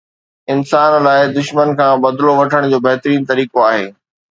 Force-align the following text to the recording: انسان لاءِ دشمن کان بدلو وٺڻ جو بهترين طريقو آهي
انسان 0.53 0.91
لاءِ 1.05 1.21
دشمن 1.37 1.69
کان 1.79 1.93
بدلو 2.03 2.31
وٺڻ 2.41 2.61
جو 2.73 2.77
بهترين 2.87 3.21
طريقو 3.31 3.57
آهي 3.71 3.87